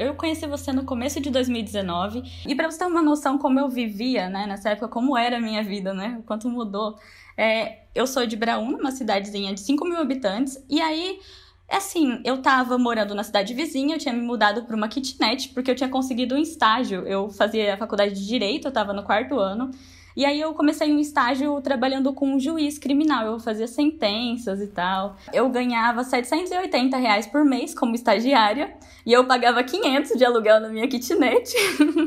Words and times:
Eu 0.00 0.14
conheci 0.14 0.46
você 0.46 0.72
no 0.72 0.84
começo 0.84 1.20
de 1.20 1.28
2019 1.30 2.22
e 2.48 2.54
para 2.54 2.70
você 2.70 2.78
ter 2.78 2.86
uma 2.86 3.02
noção 3.02 3.36
como 3.36 3.60
eu 3.60 3.68
vivia, 3.68 4.30
né, 4.30 4.46
nessa 4.46 4.70
época, 4.70 4.88
como 4.88 5.14
era 5.14 5.36
a 5.36 5.40
minha 5.40 5.62
vida, 5.62 5.92
né, 5.92 6.16
o 6.18 6.22
quanto 6.22 6.48
mudou. 6.48 6.98
É, 7.36 7.80
eu 7.94 8.06
sou 8.06 8.26
de 8.26 8.34
Braúna, 8.34 8.78
uma 8.78 8.90
cidadezinha 8.92 9.52
de 9.52 9.60
5 9.60 9.84
mil 9.84 9.98
habitantes, 9.98 10.64
e 10.70 10.80
aí 10.80 11.20
assim, 11.68 12.18
eu 12.24 12.40
tava 12.40 12.78
morando 12.78 13.14
na 13.14 13.22
cidade 13.22 13.52
vizinha, 13.52 13.96
eu 13.96 13.98
tinha 13.98 14.14
me 14.14 14.22
mudado 14.22 14.62
para 14.64 14.74
uma 14.74 14.88
kitnet 14.88 15.50
porque 15.50 15.70
eu 15.70 15.74
tinha 15.76 15.90
conseguido 15.90 16.34
um 16.34 16.38
estágio. 16.38 17.06
Eu 17.06 17.28
fazia 17.28 17.74
a 17.74 17.76
faculdade 17.76 18.14
de 18.14 18.26
direito, 18.26 18.66
eu 18.66 18.72
tava 18.72 18.92
no 18.92 19.04
quarto 19.04 19.38
ano. 19.38 19.70
E 20.20 20.24
aí 20.26 20.38
eu 20.38 20.52
comecei 20.52 20.92
um 20.92 20.98
estágio 20.98 21.58
trabalhando 21.62 22.12
com 22.12 22.34
um 22.34 22.38
juiz 22.38 22.78
criminal, 22.78 23.24
eu 23.24 23.40
fazia 23.40 23.66
sentenças 23.66 24.60
e 24.60 24.66
tal. 24.66 25.16
Eu 25.32 25.48
ganhava 25.48 26.04
780 26.04 26.94
reais 26.98 27.26
por 27.26 27.42
mês 27.42 27.74
como 27.74 27.94
estagiária 27.94 28.76
e 29.06 29.14
eu 29.14 29.24
pagava 29.24 29.64
500 29.64 30.18
de 30.18 30.22
aluguel 30.22 30.60
na 30.60 30.68
minha 30.68 30.86
kitnet. 30.86 31.54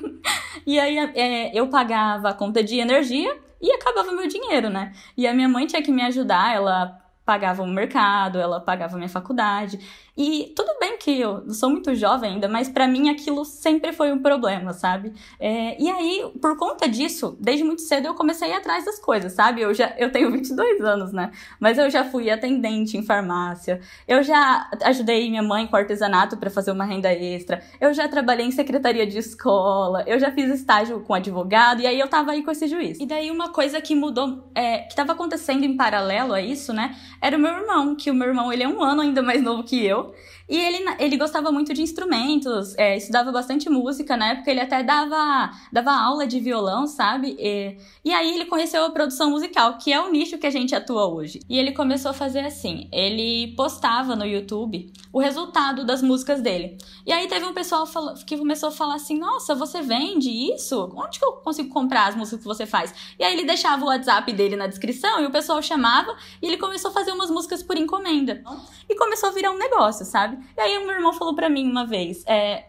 e 0.63 0.79
aí 0.79 0.95
é, 1.15 1.59
eu 1.59 1.67
pagava 1.69 2.29
a 2.29 2.33
conta 2.35 2.63
de 2.63 2.77
energia 2.77 3.35
e 3.59 3.71
acabava 3.71 4.11
meu 4.11 4.27
dinheiro, 4.27 4.69
né? 4.69 4.93
E 5.17 5.25
a 5.25 5.33
minha 5.33 5.49
mãe 5.49 5.65
tinha 5.65 5.81
que 5.81 5.91
me 5.91 6.03
ajudar, 6.03 6.53
ela 6.53 6.95
pagava 7.25 7.63
o 7.63 7.67
mercado, 7.67 8.37
ela 8.37 8.59
pagava 8.59 8.95
minha 8.95 9.09
faculdade. 9.09 9.79
E 10.15 10.53
tudo 10.55 10.77
bem 10.79 10.92
que 11.03 11.19
eu 11.19 11.53
sou 11.53 11.69
muito 11.69 11.93
jovem 11.93 12.35
ainda, 12.35 12.47
mas 12.47 12.69
para 12.69 12.87
mim 12.87 13.09
aquilo 13.09 13.43
sempre 13.43 13.91
foi 13.91 14.13
um 14.13 14.19
problema, 14.19 14.71
sabe? 14.71 15.11
É, 15.37 15.75
e 15.77 15.89
aí, 15.89 16.31
por 16.41 16.55
conta 16.57 16.87
disso, 16.87 17.37
desde 17.41 17.61
muito 17.61 17.81
cedo 17.81 18.07
eu 18.07 18.13
comecei 18.13 18.47
a 18.47 18.51
ir 18.51 18.57
atrás 18.57 18.85
das 18.85 18.99
coisas, 18.99 19.33
sabe? 19.33 19.59
Eu 19.59 19.73
já 19.73 19.93
eu 19.97 20.13
tenho 20.13 20.31
22 20.31 20.79
anos, 20.79 21.11
né? 21.11 21.31
Mas 21.59 21.77
eu 21.77 21.89
já 21.89 22.05
fui 22.05 22.29
atendente 22.29 22.95
em 22.95 23.03
farmácia, 23.03 23.81
eu 24.07 24.23
já 24.23 24.69
ajudei 24.83 25.29
minha 25.29 25.43
mãe 25.43 25.67
com 25.67 25.75
artesanato 25.75 26.37
para 26.37 26.49
fazer 26.49 26.71
uma 26.71 26.85
renda 26.85 27.11
extra, 27.11 27.61
eu 27.81 27.93
já 27.93 28.07
trabalhei 28.07 28.45
em 28.45 28.51
secretaria 28.51 29.05
de 29.05 29.17
escola, 29.17 30.05
eu 30.07 30.17
já 30.17 30.31
fiz 30.31 30.49
estágio 30.53 31.01
com 31.01 31.13
advogado, 31.13 31.81
e 31.81 31.87
aí 31.87 31.99
eu 31.99 32.07
tava 32.07 32.31
aí 32.31 32.43
com 32.43 32.51
esse 32.51 32.65
juiz. 32.65 32.97
E 33.01 33.05
daí 33.05 33.29
uma 33.29 33.49
coisa 33.49 33.81
que 33.81 33.93
mudou, 33.93 34.49
é, 34.55 34.79
que 34.79 34.95
tava 34.95 35.11
acontecendo 35.11 35.65
em 35.65 35.75
paralelo 35.75 36.33
a 36.33 36.39
isso, 36.39 36.71
né? 36.71 36.95
Era 37.21 37.35
o 37.35 37.39
meu 37.39 37.51
irmão, 37.51 37.93
que 37.93 38.09
o 38.09 38.13
meu 38.13 38.29
irmão 38.29 38.53
ele 38.53 38.63
é 38.63 38.67
um 38.69 38.81
ano 38.81 39.01
ainda 39.01 39.21
mais 39.21 39.41
novo 39.41 39.63
que 39.63 39.85
eu. 39.85 40.13
E 40.47 40.57
ele, 40.57 40.85
ele 40.99 41.17
gostava 41.17 41.51
muito 41.51 41.73
de 41.73 41.81
instrumentos, 41.81 42.75
é, 42.77 42.97
estudava 42.97 43.31
bastante 43.31 43.69
música, 43.69 44.17
na 44.17 44.31
época 44.31 44.51
ele 44.51 44.59
até 44.59 44.83
dava, 44.83 45.51
dava 45.71 45.91
aula 45.91 46.27
de 46.27 46.39
violão, 46.39 46.85
sabe? 46.85 47.35
E, 47.39 47.77
e 48.03 48.13
aí 48.13 48.35
ele 48.35 48.45
conheceu 48.45 48.83
a 48.83 48.89
produção 48.89 49.29
musical, 49.29 49.77
que 49.77 49.93
é 49.93 50.01
o 50.01 50.11
nicho 50.11 50.37
que 50.37 50.45
a 50.45 50.51
gente 50.51 50.75
atua 50.75 51.07
hoje. 51.07 51.39
E 51.49 51.57
ele 51.57 51.71
começou 51.71 52.11
a 52.11 52.13
fazer 52.13 52.41
assim, 52.41 52.89
ele 52.91 53.53
postava 53.55 54.15
no 54.15 54.25
YouTube 54.25 54.91
o 55.11 55.19
resultado 55.19 55.85
das 55.85 56.01
músicas 56.01 56.41
dele. 56.41 56.77
E 57.05 57.11
aí 57.11 57.27
teve 57.27 57.45
um 57.45 57.53
pessoal 57.53 57.85
que 58.25 58.37
começou 58.37 58.69
a 58.69 58.71
falar 58.71 58.95
assim, 58.95 59.17
nossa, 59.17 59.55
você 59.55 59.81
vende 59.81 60.29
isso? 60.29 60.91
Onde 60.95 61.19
que 61.19 61.25
eu 61.25 61.33
consigo 61.33 61.69
comprar 61.69 62.07
as 62.07 62.15
músicas 62.15 62.41
que 62.41 62.47
você 62.47 62.65
faz? 62.65 62.93
E 63.17 63.23
aí 63.23 63.33
ele 63.33 63.45
deixava 63.45 63.83
o 63.83 63.87
WhatsApp 63.87 64.31
dele 64.33 64.55
na 64.55 64.67
descrição 64.67 65.21
e 65.21 65.25
o 65.25 65.31
pessoal 65.31 65.61
chamava 65.61 66.15
e 66.41 66.47
ele 66.47 66.57
começou 66.57 66.91
a 66.91 66.93
fazer 66.93 67.11
umas 67.11 67.29
músicas 67.29 67.63
por 67.63 67.77
encomenda. 67.77 68.43
E 68.89 68.95
começou 68.95 69.29
a 69.29 69.31
virar 69.31 69.51
um 69.51 69.57
negócio, 69.57 70.05
sabe? 70.05 70.32
Sabe? 70.33 70.47
E 70.57 70.61
aí 70.61 70.85
meu 70.85 70.95
irmão 70.95 71.13
falou 71.13 71.35
para 71.35 71.49
mim 71.49 71.69
uma 71.69 71.85
vez, 71.85 72.23
é, 72.25 72.65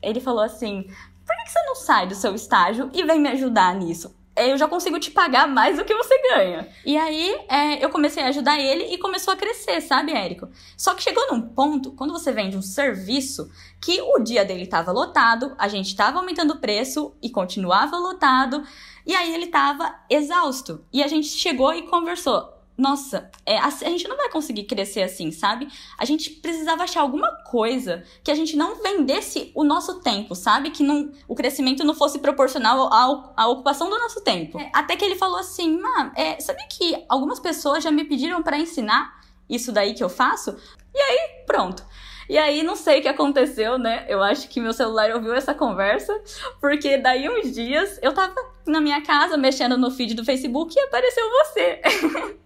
ele 0.00 0.20
falou 0.20 0.42
assim, 0.42 0.82
por 0.82 1.36
que 1.44 1.50
você 1.50 1.62
não 1.66 1.74
sai 1.74 2.06
do 2.06 2.14
seu 2.14 2.34
estágio 2.34 2.90
e 2.92 3.02
vem 3.04 3.20
me 3.20 3.28
ajudar 3.28 3.74
nisso? 3.74 4.14
eu 4.34 4.56
já 4.56 4.66
consigo 4.66 4.98
te 4.98 5.10
pagar 5.10 5.46
mais 5.46 5.76
do 5.76 5.84
que 5.84 5.94
você 5.94 6.18
ganha. 6.22 6.66
E 6.86 6.96
aí, 6.96 7.38
é, 7.48 7.84
eu 7.84 7.90
comecei 7.90 8.22
a 8.22 8.28
ajudar 8.28 8.58
ele 8.58 8.84
e 8.84 8.98
começou 8.98 9.34
a 9.34 9.36
crescer, 9.36 9.80
sabe, 9.82 10.12
Érico? 10.12 10.48
Só 10.76 10.94
que 10.94 11.02
chegou 11.02 11.30
num 11.30 11.42
ponto, 11.42 11.92
quando 11.92 12.12
você 12.12 12.32
vende 12.32 12.56
um 12.56 12.62
serviço, 12.62 13.50
que 13.80 14.00
o 14.00 14.18
dia 14.20 14.44
dele 14.44 14.62
estava 14.62 14.90
lotado, 14.90 15.54
a 15.58 15.68
gente 15.68 15.88
estava 15.88 16.18
aumentando 16.18 16.54
o 16.54 16.58
preço 16.58 17.14
e 17.22 17.28
continuava 17.28 17.98
lotado, 17.98 18.62
e 19.06 19.14
aí 19.14 19.34
ele 19.34 19.44
estava 19.44 19.94
exausto. 20.08 20.82
E 20.90 21.02
a 21.02 21.08
gente 21.08 21.28
chegou 21.28 21.74
e 21.74 21.82
conversou 21.82 22.61
nossa, 22.82 23.30
é, 23.46 23.56
a, 23.56 23.66
a, 23.66 23.70
gente 23.70 24.08
não 24.08 24.16
vai 24.16 24.28
conseguir 24.28 24.64
crescer 24.64 25.02
assim, 25.02 25.30
sabe? 25.30 25.68
A 25.96 26.04
gente 26.04 26.30
precisava 26.30 26.82
achar 26.82 27.00
alguma 27.00 27.30
coisa 27.44 28.02
que 28.24 28.30
a 28.30 28.34
gente 28.34 28.56
não 28.56 28.82
vendesse 28.82 29.52
o 29.54 29.62
nosso 29.62 30.00
tempo, 30.00 30.34
sabe? 30.34 30.70
Que 30.70 30.82
não, 30.82 31.12
o 31.28 31.34
crescimento 31.36 31.84
não 31.84 31.94
fosse 31.94 32.18
proporcional 32.18 32.92
à, 32.92 33.34
à 33.36 33.46
ocupação 33.46 33.88
do 33.88 33.96
nosso 33.96 34.20
tempo. 34.22 34.58
É, 34.58 34.68
até 34.74 34.96
que 34.96 35.04
ele 35.04 35.14
falou 35.14 35.38
assim, 35.38 35.78
Má, 35.78 36.12
é, 36.16 36.40
sabe 36.40 36.60
que 36.68 37.04
algumas 37.08 37.38
pessoas 37.38 37.84
já 37.84 37.90
me 37.92 38.02
pediram 38.04 38.42
para 38.42 38.58
ensinar 38.58 39.22
isso 39.48 39.70
daí 39.70 39.94
que 39.94 40.02
eu 40.02 40.08
faço? 40.08 40.56
E 40.92 40.98
aí, 40.98 41.44
pronto. 41.46 41.84
E 42.28 42.36
aí, 42.36 42.64
não 42.64 42.74
sei 42.74 42.98
o 42.98 43.02
que 43.02 43.08
aconteceu, 43.08 43.78
né? 43.78 44.06
Eu 44.08 44.20
acho 44.22 44.48
que 44.48 44.60
meu 44.60 44.72
celular 44.72 45.12
ouviu 45.12 45.34
essa 45.34 45.54
conversa, 45.54 46.12
porque 46.60 46.98
daí 46.98 47.28
uns 47.28 47.52
dias 47.52 48.00
eu 48.02 48.12
tava 48.12 48.34
na 48.66 48.80
minha 48.80 49.02
casa 49.02 49.36
mexendo 49.36 49.76
no 49.76 49.90
feed 49.90 50.14
do 50.14 50.24
Facebook 50.24 50.74
e 50.76 50.80
apareceu 50.80 51.24
você. 51.30 51.80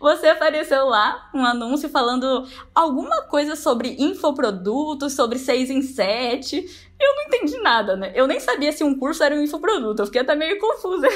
Você 0.00 0.26
apareceu 0.26 0.86
lá, 0.86 1.30
um 1.32 1.44
anúncio 1.44 1.88
falando 1.88 2.46
alguma 2.74 3.22
coisa 3.22 3.54
sobre 3.54 3.96
infoprodutos, 3.98 5.12
sobre 5.12 5.38
6 5.38 5.70
em 5.70 5.82
7 5.82 6.90
eu 7.02 7.16
não 7.16 7.22
entendi 7.24 7.58
nada, 7.58 7.96
né? 7.96 8.12
Eu 8.14 8.26
nem 8.26 8.38
sabia 8.38 8.70
se 8.72 8.84
um 8.84 8.96
curso 8.96 9.22
era 9.24 9.34
um 9.34 9.42
infoproduto, 9.42 10.02
eu 10.02 10.06
fiquei 10.06 10.20
até 10.20 10.34
meio 10.34 10.58
confusa. 10.58 11.08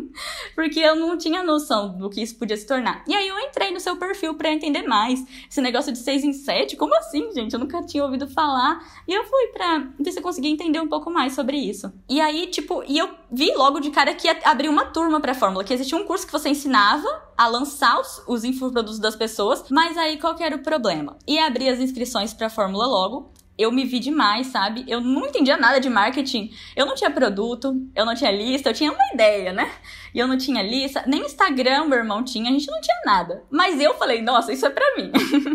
Porque 0.54 0.80
eu 0.80 0.96
não 0.96 1.18
tinha 1.18 1.42
noção 1.42 1.98
do 1.98 2.08
que 2.08 2.22
isso 2.22 2.38
podia 2.38 2.56
se 2.56 2.66
tornar. 2.66 3.04
E 3.06 3.14
aí 3.14 3.28
eu 3.28 3.38
entrei 3.38 3.70
no 3.72 3.80
seu 3.80 3.96
perfil 3.96 4.34
para 4.34 4.50
entender 4.50 4.82
mais. 4.82 5.24
Esse 5.50 5.60
negócio 5.60 5.92
de 5.92 5.98
6 5.98 6.24
em 6.24 6.32
7, 6.32 6.76
como 6.76 6.96
assim, 6.96 7.32
gente? 7.32 7.52
Eu 7.52 7.58
nunca 7.58 7.82
tinha 7.84 8.04
ouvido 8.04 8.28
falar. 8.28 8.80
E 9.06 9.12
eu 9.12 9.24
fui 9.24 9.48
pra 9.48 9.86
ver 9.98 10.12
se 10.12 10.18
eu 10.18 10.22
conseguia 10.22 10.50
entender 10.50 10.80
um 10.80 10.88
pouco 10.88 11.10
mais 11.10 11.34
sobre 11.34 11.56
isso. 11.56 11.92
E 12.08 12.20
aí, 12.20 12.46
tipo, 12.46 12.82
e 12.86 12.96
eu 12.96 13.10
vi 13.30 13.52
logo 13.54 13.80
de 13.80 13.90
cara 13.90 14.14
que 14.14 14.28
ia 14.28 14.38
abrir 14.44 14.68
uma 14.68 14.86
turma 14.86 15.20
pra 15.20 15.34
Fórmula, 15.34 15.64
que 15.64 15.74
existia 15.74 15.98
um 15.98 16.04
curso 16.04 16.26
que 16.26 16.32
você 16.32 16.48
ensinava 16.48 17.08
a 17.36 17.46
lançar 17.46 18.00
os, 18.00 18.22
os 18.26 18.44
infoprodutos 18.44 18.98
das 18.98 19.16
pessoas, 19.16 19.64
mas 19.70 19.96
aí 19.96 20.18
qual 20.18 20.34
que 20.34 20.42
era 20.42 20.56
o 20.56 20.62
problema? 20.62 21.16
Ia 21.26 21.46
abrir 21.46 21.68
as 21.68 21.78
inscrições 21.78 22.32
pra 22.32 22.50
Fórmula 22.50 22.86
logo, 22.86 23.32
eu 23.56 23.70
me 23.70 23.84
vi 23.84 24.00
demais, 24.00 24.48
sabe? 24.48 24.84
Eu 24.88 25.00
não 25.00 25.26
entendia 25.26 25.56
nada 25.56 25.78
de 25.78 25.88
marketing. 25.88 26.50
Eu 26.74 26.86
não 26.86 26.94
tinha 26.94 27.10
produto, 27.10 27.74
eu 27.94 28.04
não 28.04 28.14
tinha 28.14 28.30
lista, 28.30 28.70
eu 28.70 28.74
tinha 28.74 28.90
uma 28.90 29.12
ideia, 29.12 29.52
né? 29.52 29.70
E 30.12 30.18
eu 30.18 30.26
não 30.26 30.36
tinha 30.36 30.62
lista, 30.62 31.04
nem 31.06 31.22
Instagram 31.22 31.86
meu 31.86 31.98
irmão 31.98 32.24
tinha, 32.24 32.48
a 32.48 32.52
gente 32.52 32.70
não 32.70 32.80
tinha 32.80 32.96
nada. 33.04 33.44
Mas 33.50 33.80
eu 33.80 33.94
falei, 33.94 34.22
nossa, 34.22 34.52
isso 34.52 34.66
é 34.66 34.70
pra 34.70 34.96
mim. 34.96 35.10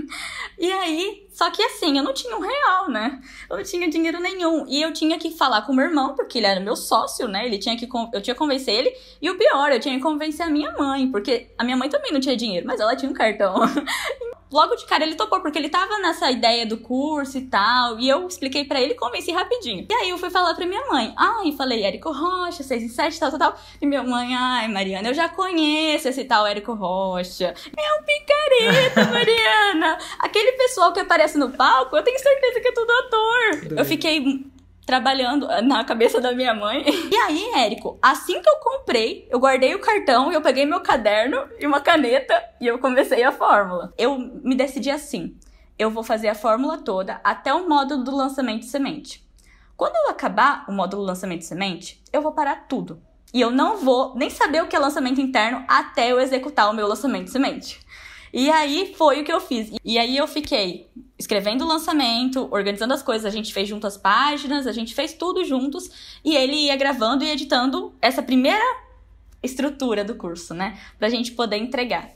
e 0.59 0.72
aí, 0.72 1.28
só 1.32 1.50
que 1.50 1.62
assim, 1.62 1.98
eu 1.98 2.04
não 2.04 2.14
tinha 2.14 2.36
um 2.36 2.42
real, 2.42 2.90
né? 2.90 3.22
Eu 3.50 3.58
não 3.58 3.64
tinha 3.64 3.90
dinheiro 3.90 4.20
nenhum. 4.22 4.66
E 4.68 4.82
eu 4.82 4.94
tinha 4.94 5.18
que 5.18 5.32
falar 5.32 5.62
com 5.64 5.74
o 5.74 5.76
meu 5.76 5.86
irmão, 5.86 6.16
porque 6.16 6.38
ele 6.38 6.48
era 6.48 6.59
meu 6.59 6.76
sócio, 6.76 7.28
né? 7.28 7.46
Ele 7.46 7.58
tinha 7.58 7.78
que 7.78 7.88
eu 8.14 8.22
tinha 8.22 8.34
que 8.34 8.40
convencer 8.40 8.74
ele. 8.74 8.94
E 9.22 9.30
o 9.30 9.38
pior, 9.38 9.72
eu 9.72 9.80
tinha 9.80 9.96
que 9.96 10.02
convencer 10.02 10.46
a 10.46 10.50
minha 10.50 10.72
mãe, 10.72 11.09
porque 11.12 11.52
a 11.58 11.64
minha 11.64 11.78
mãe 11.78 11.90
também 11.90 12.12
não 12.12 12.20
tinha 12.20 12.36
dinheiro, 12.36 12.66
mas 12.66 12.80
ela 12.80 12.96
tinha 12.96 13.09
um 13.09 13.14
cartão. 13.14 13.56
logo 14.52 14.76
de 14.76 14.86
cara 14.86 15.04
ele 15.04 15.16
topou, 15.16 15.42
porque 15.42 15.58
ele 15.58 15.70
tava 15.70 15.98
nessa 16.00 16.30
ideia 16.32 16.66
do 16.66 16.78
curso 16.78 17.38
e 17.38 17.42
tal, 17.42 18.00
e 18.00 18.10
eu 18.10 18.28
expliquei 18.28 18.66
para 18.66 18.82
ele 18.82 18.94
e 18.94 18.96
convenci 18.96 19.32
rapidinho. 19.32 19.86
E 19.90 19.94
aí 19.94 20.10
eu 20.10 20.18
fui 20.18 20.30
falar 20.30 20.54
pra 20.54 20.66
minha 20.66 20.86
mãe, 20.88 21.14
ai, 21.18 21.52
falei 21.54 21.84
Érico 21.84 22.12
Rocha, 22.12 22.64
6 22.64 22.84
em 22.84 22.90
7, 22.90 23.20
tal, 23.20 23.30
tal, 23.30 23.40
tal. 23.40 23.59
E 23.82 23.86
minha 23.86 24.04
mãe, 24.04 24.36
ai, 24.36 24.68
Mariana, 24.68 25.09
eu 25.09 25.14
já 25.14 25.30
conheço 25.30 26.08
esse 26.09 26.24
tal 26.26 26.46
Érico 26.46 26.74
Rocha. 26.74 27.54
É 27.78 28.00
um 28.00 28.04
picareta, 28.04 29.06
Mariana. 29.12 29.98
Aquele 30.20 30.54
pessoal 30.54 30.92
que 30.94 31.00
aparece 31.00 31.38
no 31.38 31.52
palco, 31.52 31.96
eu 31.96 32.04
tenho 32.04 32.20
certeza 32.20 32.59
que 32.59 32.68
é 32.68 32.72
tudo 32.72 32.92
ator. 32.92 33.78
Eu 33.78 33.86
fiquei 33.86 34.46
trabalhando 34.90 35.48
na 35.62 35.84
cabeça 35.84 36.20
da 36.20 36.34
minha 36.34 36.52
mãe. 36.52 36.84
E 37.12 37.16
aí, 37.16 37.52
Érico, 37.64 38.00
assim 38.02 38.42
que 38.42 38.50
eu 38.50 38.58
comprei, 38.58 39.28
eu 39.30 39.40
guardei 39.40 39.76
o 39.76 39.80
cartão, 39.80 40.32
eu 40.32 40.42
peguei 40.42 40.66
meu 40.66 40.80
caderno 40.80 41.48
e 41.60 41.68
uma 41.68 41.80
caneta 41.80 42.34
e 42.60 42.66
eu 42.66 42.80
comecei 42.80 43.24
a 43.24 43.32
fórmula. 43.32 43.94
Eu 43.98 44.18
me 44.18 44.56
decidi 44.56 44.90
assim: 44.90 45.38
eu 45.78 45.92
vou 45.92 46.02
fazer 46.02 46.28
a 46.28 46.34
fórmula 46.34 46.80
toda 46.80 47.22
até 47.24 47.54
o 47.54 47.70
módulo 47.70 48.04
do 48.04 48.16
lançamento 48.16 48.62
de 48.62 48.66
semente. 48.66 49.24
Quando 49.78 49.96
eu 49.96 50.09
acabar 50.09 50.66
o 50.68 50.72
módulo 50.72 51.03
lançamento 51.03 51.42
de 51.42 51.46
semente, 51.46 52.02
eu 52.12 52.22
vou 52.22 52.32
parar 52.32 52.68
tudo. 52.68 53.00
E 53.32 53.40
eu 53.40 53.52
não 53.52 53.78
vou 53.78 54.16
nem 54.16 54.30
saber 54.30 54.64
o 54.64 54.68
que 54.68 54.76
é 54.76 54.80
lançamento 54.80 55.22
interno 55.22 55.64
até 55.68 56.12
eu 56.12 56.20
executar 56.20 56.68
o 56.68 56.74
meu 56.74 56.88
lançamento 56.88 57.26
de 57.26 57.32
semente. 57.32 57.80
E 58.34 58.50
aí 58.50 58.96
foi 58.97 59.22
o 59.22 59.24
que 59.24 59.32
eu 59.32 59.40
fiz. 59.40 59.72
E 59.84 60.00
aí 60.00 60.18
eu 60.18 60.28
fiquei 60.28 60.90
escrevendo 61.20 61.66
o 61.66 61.68
lançamento, 61.68 62.48
organizando 62.50 62.94
as 62.94 63.04
coisas, 63.04 63.26
a 63.26 63.30
gente 63.30 63.54
fez 63.54 63.68
juntas 63.68 63.98
páginas, 63.98 64.66
a 64.66 64.72
gente 64.72 64.96
fez 64.96 65.14
tudo 65.14 65.44
juntos 65.44 66.20
e 66.24 66.34
ele 66.36 66.56
ia 66.56 66.78
gravando 66.78 67.26
e 67.26 67.30
editando 67.30 67.94
essa 68.02 68.24
primeira 68.24 68.64
estrutura 69.44 70.04
do 70.04 70.16
curso, 70.16 70.54
né, 70.54 70.80
pra 70.98 71.10
gente 71.10 71.34
poder 71.34 71.58
entregar. 71.58 72.10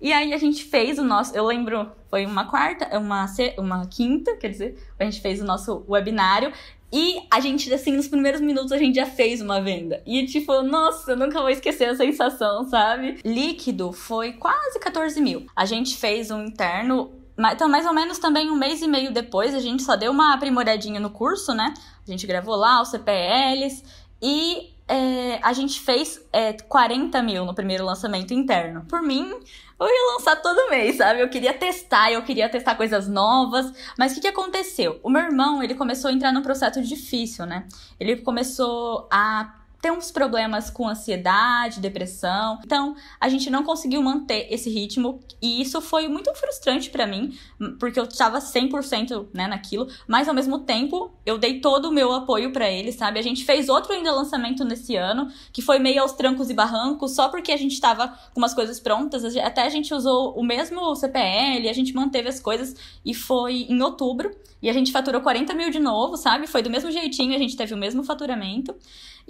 E 0.00 0.12
aí 0.12 0.32
a 0.32 0.38
gente 0.38 0.64
fez 0.64 0.98
o 0.98 1.04
nosso, 1.04 1.36
eu 1.36 1.46
lembro, 1.46 1.90
foi 2.08 2.26
uma 2.26 2.46
quarta, 2.46 2.98
uma 2.98 3.26
uma 3.58 3.86
quinta, 3.86 4.34
quer 4.36 4.48
dizer, 4.48 4.82
a 4.98 5.04
gente 5.04 5.20
fez 5.20 5.40
o 5.40 5.44
nosso 5.44 5.84
webinário 5.88 6.52
e 6.92 7.20
a 7.30 7.38
gente, 7.38 7.72
assim, 7.72 7.92
nos 7.92 8.08
primeiros 8.08 8.40
minutos 8.40 8.72
a 8.72 8.78
gente 8.78 8.96
já 8.96 9.06
fez 9.06 9.40
uma 9.40 9.60
venda. 9.60 10.02
E, 10.04 10.26
tipo, 10.26 10.60
nossa, 10.62 11.12
eu 11.12 11.16
nunca 11.16 11.40
vou 11.40 11.50
esquecer 11.50 11.88
a 11.88 11.94
sensação, 11.94 12.64
sabe? 12.64 13.18
Líquido 13.24 13.92
foi 13.92 14.32
quase 14.32 14.80
14 14.80 15.20
mil. 15.20 15.46
A 15.54 15.64
gente 15.64 15.96
fez 15.96 16.30
um 16.32 16.42
interno 16.44 17.12
Então, 17.52 17.68
mais 17.68 17.86
ou 17.86 17.92
menos 17.92 18.18
também 18.18 18.50
um 18.50 18.56
mês 18.56 18.82
e 18.82 18.88
meio 18.88 19.12
depois, 19.12 19.54
a 19.54 19.60
gente 19.60 19.82
só 19.82 19.96
deu 19.96 20.12
uma 20.12 20.34
aprimoradinha 20.34 21.00
no 21.00 21.10
curso, 21.10 21.54
né? 21.54 21.72
A 22.06 22.10
gente 22.10 22.26
gravou 22.26 22.56
lá 22.56 22.82
os 22.82 22.88
CPLs 22.88 23.82
e 24.20 24.74
é, 24.86 25.38
a 25.40 25.52
gente 25.52 25.80
fez 25.80 26.20
é, 26.32 26.52
40 26.52 27.22
mil 27.22 27.44
no 27.44 27.54
primeiro 27.54 27.84
lançamento 27.84 28.34
interno. 28.34 28.84
Por 28.86 29.00
mim, 29.00 29.32
eu 29.80 29.86
ia 29.86 30.12
lançar 30.14 30.36
todo 30.42 30.68
mês, 30.68 30.96
sabe? 30.96 31.20
Eu 31.20 31.28
queria 31.28 31.54
testar, 31.54 32.10
eu 32.12 32.22
queria 32.22 32.48
testar 32.48 32.74
coisas 32.74 33.08
novas. 33.08 33.72
Mas 33.96 34.10
o 34.10 34.14
que, 34.16 34.22
que 34.22 34.28
aconteceu? 34.28 34.98
O 35.02 35.08
meu 35.08 35.22
irmão, 35.22 35.62
ele 35.62 35.74
começou 35.74 36.10
a 36.10 36.12
entrar 36.12 36.32
num 36.32 36.42
processo 36.42 36.82
difícil, 36.82 37.46
né? 37.46 37.66
Ele 37.98 38.16
começou 38.16 39.08
a 39.10 39.59
ter 39.80 39.90
uns 39.90 40.10
problemas 40.10 40.70
com 40.70 40.88
ansiedade, 40.88 41.80
depressão. 41.80 42.58
Então, 42.64 42.94
a 43.20 43.28
gente 43.28 43.48
não 43.48 43.62
conseguiu 43.62 44.02
manter 44.02 44.46
esse 44.50 44.68
ritmo 44.68 45.20
e 45.40 45.60
isso 45.60 45.80
foi 45.80 46.08
muito 46.08 46.32
frustrante 46.34 46.90
para 46.90 47.06
mim, 47.06 47.36
porque 47.78 47.98
eu 47.98 48.06
tava 48.06 48.38
100%, 48.38 49.28
né, 49.32 49.46
naquilo, 49.46 49.88
mas 50.06 50.28
ao 50.28 50.34
mesmo 50.34 50.60
tempo, 50.60 51.10
eu 51.24 51.38
dei 51.38 51.60
todo 51.60 51.88
o 51.88 51.92
meu 51.92 52.12
apoio 52.12 52.52
para 52.52 52.70
ele, 52.70 52.92
sabe? 52.92 53.18
A 53.18 53.22
gente 53.22 53.44
fez 53.44 53.68
outro 53.68 53.92
ainda 53.92 54.12
lançamento 54.12 54.64
nesse 54.64 54.96
ano, 54.96 55.28
que 55.52 55.62
foi 55.62 55.78
meio 55.78 56.02
aos 56.02 56.12
trancos 56.12 56.50
e 56.50 56.54
barrancos, 56.54 57.14
só 57.14 57.28
porque 57.28 57.52
a 57.52 57.56
gente 57.56 57.80
tava 57.80 58.08
com 58.32 58.40
umas 58.40 58.54
coisas 58.54 58.78
prontas, 58.78 59.24
até 59.36 59.62
a 59.62 59.68
gente 59.68 59.94
usou 59.94 60.34
o 60.34 60.42
mesmo 60.42 60.94
CPL, 60.94 61.68
a 61.68 61.72
gente 61.72 61.94
manteve 61.94 62.28
as 62.28 62.40
coisas 62.40 62.74
e 63.04 63.14
foi 63.14 63.66
em 63.68 63.80
outubro, 63.82 64.30
e 64.62 64.68
a 64.68 64.72
gente 64.72 64.92
faturou 64.92 65.22
40 65.22 65.54
mil 65.54 65.70
de 65.70 65.78
novo, 65.78 66.16
sabe? 66.16 66.46
Foi 66.46 66.62
do 66.62 66.68
mesmo 66.68 66.90
jeitinho, 66.90 67.34
a 67.34 67.38
gente 67.38 67.56
teve 67.56 67.72
o 67.72 67.78
mesmo 67.78 68.04
faturamento. 68.04 68.74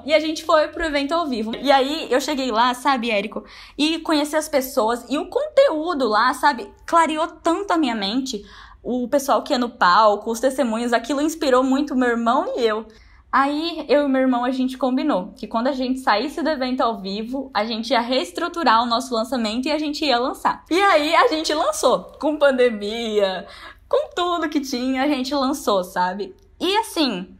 E 0.05 0.14
a 0.14 0.19
gente 0.19 0.40
foi 0.41 0.69
pro 0.69 0.85
evento 0.85 1.13
ao 1.13 1.27
vivo. 1.27 1.53
E 1.57 1.71
aí 1.71 2.09
eu 2.11 2.21
cheguei 2.21 2.51
lá, 2.51 2.75
sabe, 2.75 3.11
Érico? 3.11 3.45
E 3.77 3.99
conheci 4.01 4.37
as 4.37 4.49
pessoas 4.49 5.05
e 5.09 5.19
o 5.19 5.27
conteúdo 5.27 6.09
lá, 6.09 6.33
sabe, 6.35 6.73
clareou 6.87 7.27
tanto 7.27 7.73
a 7.73 7.79
minha 7.79 7.95
mente. 7.95 8.45
O 8.83 9.09
pessoal 9.09 9.43
que 9.43 9.53
ia 9.53 9.59
no 9.59 9.69
palco, 9.69 10.31
os 10.31 10.41
testemunhos, 10.41 10.93
aquilo 10.93 11.21
inspirou 11.21 11.63
muito 11.63 11.95
meu 11.95 12.09
irmão 12.09 12.55
e 12.57 12.65
eu. 12.65 12.87
Aí 13.33 13.87
eu 13.89 14.07
e 14.07 14.09
meu 14.09 14.23
irmão 14.23 14.45
a 14.45 14.51
gente 14.51 14.77
combinou 14.77 15.33
que 15.37 15.47
quando 15.47 15.69
a 15.69 15.73
gente 15.73 16.01
saísse 16.01 16.43
do 16.43 16.49
evento 16.49 16.81
ao 16.81 17.01
vivo, 17.01 17.49
a 17.55 17.65
gente 17.65 17.91
ia 17.91 18.01
reestruturar 18.01 18.83
o 18.83 18.87
nosso 18.87 19.15
lançamento 19.15 19.67
e 19.67 19.73
a 19.73 19.79
gente 19.79 20.05
ia 20.05 20.19
lançar. 20.19 20.65
E 20.69 20.81
aí 20.81 21.15
a 21.15 21.29
gente 21.29 21.55
lançou, 21.55 22.11
com 22.19 22.37
pandemia, 22.37 23.47
com 23.89 24.11
tudo 24.17 24.49
que 24.49 24.61
tinha, 24.61 25.05
a 25.05 25.07
gente 25.07 25.33
lançou, 25.33 25.85
sabe? 25.85 26.35
E 26.59 26.77
assim, 26.79 27.39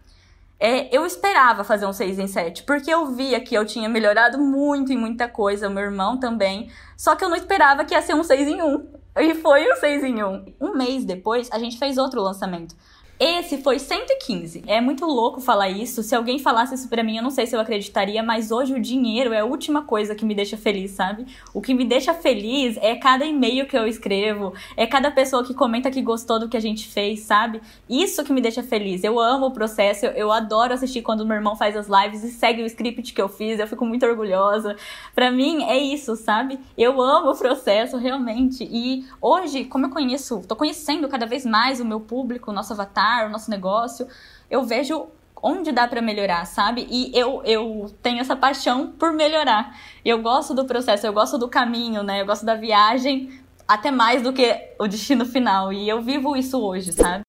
é, 0.61 0.95
eu 0.95 1.07
esperava 1.07 1.65
fazer 1.65 1.87
um 1.87 1.93
6 1.93 2.19
em 2.19 2.27
7, 2.27 2.65
porque 2.65 2.93
eu 2.93 3.07
via 3.07 3.41
que 3.41 3.55
eu 3.55 3.65
tinha 3.65 3.89
melhorado 3.89 4.37
muito 4.37 4.93
em 4.93 4.99
muita 4.99 5.27
coisa, 5.27 5.69
o 5.69 5.71
meu 5.71 5.85
irmão 5.85 6.21
também. 6.21 6.71
Só 6.99 7.17
que 7.17 7.25
eu 7.25 7.31
não 7.31 7.37
esperava 7.37 7.83
que 7.83 7.95
ia 7.95 8.03
ser 8.03 8.15
um 8.15 8.23
6 8.23 8.47
em 8.47 8.63
1. 8.63 8.87
E 9.21 9.35
foi 9.37 9.73
um 9.73 9.77
6 9.77 10.05
em 10.05 10.23
1. 10.23 10.55
Um 10.61 10.75
mês 10.77 11.07
depois, 11.07 11.49
a 11.51 11.59
gente 11.59 11.79
fez 11.79 11.97
outro 11.97 12.21
lançamento. 12.21 12.77
Esse 13.23 13.59
foi 13.59 13.79
115. 13.79 14.65
É 14.67 14.81
muito 14.81 15.05
louco 15.05 15.43
falar 15.43 15.69
isso. 15.69 16.03
Se 16.03 16.15
alguém 16.15 16.39
falasse 16.39 16.75
isso 16.75 16.89
pra 16.89 17.03
mim, 17.03 17.19
eu 17.19 17.23
não 17.23 17.31
sei 17.31 17.47
se 17.47 17.55
eu 17.55 17.61
acreditaria, 17.61 18.23
mas 18.23 18.51
hoje 18.51 18.73
o 18.73 18.81
dinheiro 18.81 19.35
é 19.35 19.41
a 19.41 19.45
última 19.45 19.83
coisa 19.83 20.15
que 20.15 20.25
me 20.25 20.35
deixa 20.35 20.57
feliz, 20.57 20.93
sabe? 20.93 21.27
O 21.53 21.61
que 21.61 21.75
me 21.75 21.85
deixa 21.85 22.15
feliz 22.15 22.79
é 22.81 22.97
cada 22.97 23.27
e-mail 23.27 23.67
que 23.67 23.77
eu 23.77 23.87
escrevo, 23.87 24.55
é 24.75 24.87
cada 24.87 25.11
pessoa 25.11 25.45
que 25.45 25.53
comenta 25.53 25.91
que 25.91 26.01
gostou 26.01 26.41
do 26.41 26.49
que 26.49 26.57
a 26.57 26.61
gente 26.61 26.89
fez, 26.89 27.21
sabe? 27.21 27.61
Isso 27.87 28.25
que 28.25 28.33
me 28.33 28.41
deixa 28.41 28.63
feliz. 28.63 29.05
Eu 29.05 29.21
amo 29.21 29.49
o 29.49 29.51
processo, 29.51 30.07
eu, 30.07 30.13
eu 30.13 30.33
adoro 30.33 30.73
assistir 30.73 31.03
quando 31.03 31.27
meu 31.27 31.37
irmão 31.37 31.55
faz 31.55 31.77
as 31.77 31.89
lives 31.89 32.25
e 32.25 32.31
segue 32.31 32.63
o 32.63 32.67
script 32.67 33.13
que 33.13 33.21
eu 33.21 33.29
fiz, 33.29 33.61
eu 33.61 33.67
fico 33.67 33.85
muito 33.85 34.07
orgulhosa. 34.07 34.77
Pra 35.15 35.31
mim 35.31 35.65
é 35.65 35.77
isso, 35.77 36.17
sabe? 36.17 36.59
Eu 36.75 36.99
amo 37.03 37.33
o 37.33 37.37
processo, 37.37 37.99
realmente. 37.99 38.65
E 38.65 39.05
hoje, 39.21 39.67
como 39.67 39.85
eu 39.85 39.91
conheço, 39.91 40.41
tô 40.49 40.57
conhecendo 40.57 41.07
cada 41.07 41.27
vez 41.27 41.45
mais 41.45 41.81
o 41.81 41.85
meu 41.85 42.01
público, 42.01 42.51
o 42.51 42.55
nosso 42.55 42.73
avatar 42.73 43.10
o 43.27 43.31
nosso 43.31 43.51
negócio, 43.51 44.07
eu 44.51 44.65
vejo 44.65 45.09
onde 45.43 45.73
dá 45.73 45.89
para 45.89 46.03
melhorar, 46.03 46.45
sabe? 46.45 46.87
E 46.91 47.11
eu, 47.19 47.43
eu 47.45 47.87
tenho 48.03 48.21
essa 48.21 48.37
paixão 48.37 48.93
por 48.93 49.13
melhorar. 49.13 49.75
Eu 50.05 50.21
gosto 50.21 50.55
do 50.55 50.65
processo, 50.65 51.07
eu 51.07 51.13
gosto 51.13 51.39
do 51.39 51.49
caminho, 51.49 52.03
né? 52.03 52.21
Eu 52.21 52.27
gosto 52.27 52.45
da 52.45 52.55
viagem 52.55 53.41
até 53.67 53.91
mais 53.91 54.23
do 54.23 54.33
que 54.33 54.75
o 54.79 54.87
destino 54.87 55.25
final. 55.25 55.73
E 55.73 55.89
eu 55.89 56.03
vivo 56.03 56.37
isso 56.37 56.61
hoje, 56.61 56.93
sabe? 56.93 57.23